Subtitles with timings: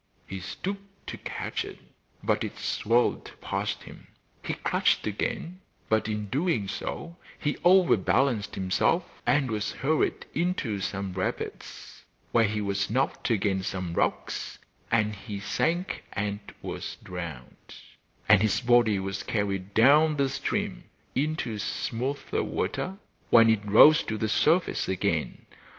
[0.25, 1.77] He stooped to catch it,
[2.23, 4.07] but it swirled past him.
[4.43, 10.79] He clutched again; but in doing so he over balanced himself and was hurried into
[10.79, 12.01] some rapids,
[12.31, 14.57] where he was knocked against some rocks,
[14.91, 17.75] and he sank and was drowned,
[18.27, 22.97] and his body was carried down the stream into smoother water
[23.29, 25.45] when it rose to the surface again.